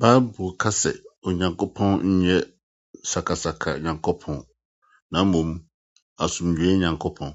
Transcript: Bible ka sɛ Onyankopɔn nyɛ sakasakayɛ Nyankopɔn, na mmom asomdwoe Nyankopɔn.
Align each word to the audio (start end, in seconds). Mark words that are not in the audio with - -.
Bible 0.00 0.48
ka 0.60 0.70
sɛ 0.80 0.90
Onyankopɔn 1.26 1.90
nyɛ 2.22 2.36
sakasakayɛ 3.10 3.80
Nyankopɔn, 3.84 4.38
na 5.12 5.18
mmom 5.24 5.50
asomdwoe 6.22 6.78
Nyankopɔn. 6.80 7.32